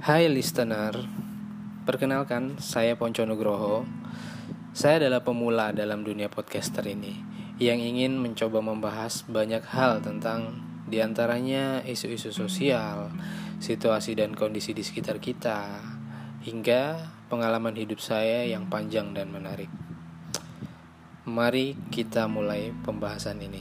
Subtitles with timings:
[0.00, 0.96] Hai listener,
[1.84, 3.84] perkenalkan saya Ponco Nugroho.
[4.72, 7.20] Saya adalah pemula dalam dunia podcaster ini
[7.60, 10.56] yang ingin mencoba membahas banyak hal tentang
[10.88, 13.12] di antaranya isu-isu sosial,
[13.60, 15.84] situasi dan kondisi di sekitar kita,
[16.48, 16.96] hingga
[17.28, 19.68] pengalaman hidup saya yang panjang dan menarik.
[21.28, 23.60] Mari kita mulai pembahasan ini.